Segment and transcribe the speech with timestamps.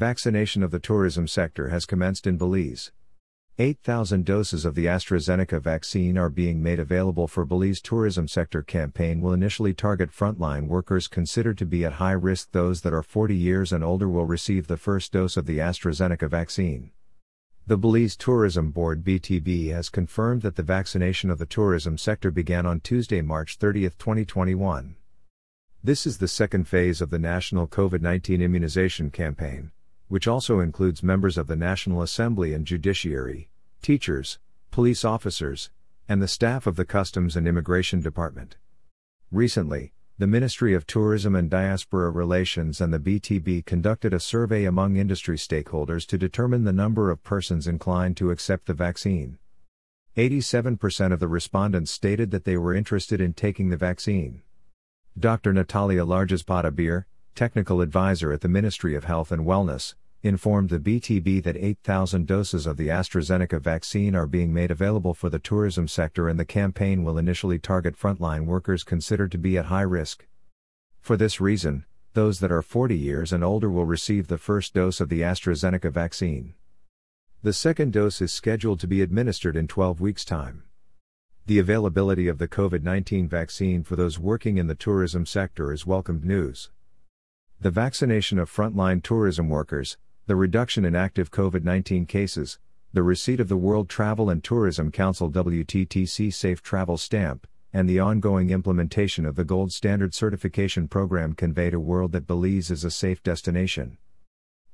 [0.00, 2.90] Vaccination of the tourism sector has commenced in Belize.
[3.58, 9.20] 8,000 doses of the AstraZeneca vaccine are being made available for Belize tourism sector campaign
[9.20, 13.36] will initially target frontline workers considered to be at high risk those that are 40
[13.36, 16.92] years and older will receive the first dose of the AstraZeneca vaccine.
[17.66, 22.64] The Belize Tourism Board BTB has confirmed that the vaccination of the tourism sector began
[22.64, 24.96] on Tuesday, March 30, 2021.
[25.84, 29.72] This is the second phase of the national COVID 19 immunization campaign,
[30.10, 33.48] which also includes members of the National Assembly and Judiciary,
[33.80, 34.40] teachers,
[34.72, 35.70] police officers,
[36.08, 38.56] and the staff of the Customs and Immigration Department.
[39.30, 44.96] Recently, the Ministry of Tourism and Diaspora Relations and the BTB conducted a survey among
[44.96, 49.38] industry stakeholders to determine the number of persons inclined to accept the vaccine.
[50.16, 54.42] 87% of the respondents stated that they were interested in taking the vaccine.
[55.16, 55.52] Dr.
[55.52, 57.04] Natalia Largaespada
[57.36, 62.66] technical advisor at the Ministry of Health and Wellness, informed the BTB that 8,000 doses
[62.66, 67.04] of the AstraZeneca vaccine are being made available for the tourism sector and the campaign
[67.04, 70.26] will initially target frontline workers considered to be at high risk.
[71.00, 75.00] For this reason, those that are 40 years and older will receive the first dose
[75.00, 76.54] of the AstraZeneca vaccine.
[77.42, 80.64] The second dose is scheduled to be administered in 12 weeks' time.
[81.46, 85.86] The availability of the COVID 19 vaccine for those working in the tourism sector is
[85.86, 86.70] welcomed news.
[87.60, 89.96] The vaccination of frontline tourism workers,
[90.30, 92.60] the reduction in active COVID 19 cases,
[92.92, 97.98] the receipt of the World Travel and Tourism Council WTTC Safe Travel Stamp, and the
[97.98, 102.92] ongoing implementation of the Gold Standard Certification Program conveyed a world that Belize is a
[102.92, 103.98] safe destination.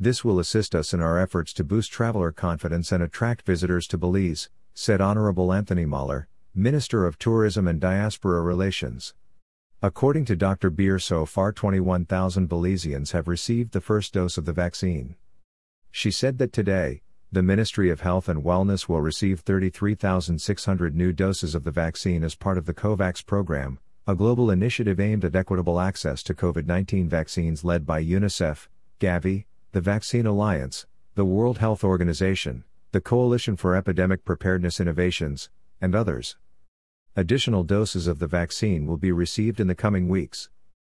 [0.00, 3.98] This will assist us in our efforts to boost traveler confidence and attract visitors to
[3.98, 9.12] Belize, said Honorable Anthony Mahler, Minister of Tourism and Diaspora Relations.
[9.82, 10.70] According to Dr.
[10.70, 15.16] Beer, so far 21,000 Belizeans have received the first dose of the vaccine.
[15.94, 21.54] She said that today, the Ministry of Health and Wellness will receive 33,600 new doses
[21.54, 25.78] of the vaccine as part of the COVAX program, a global initiative aimed at equitable
[25.78, 28.68] access to COVID 19 vaccines led by UNICEF,
[29.00, 35.94] Gavi, the Vaccine Alliance, the World Health Organization, the Coalition for Epidemic Preparedness Innovations, and
[35.94, 36.36] others.
[37.16, 40.48] Additional doses of the vaccine will be received in the coming weeks.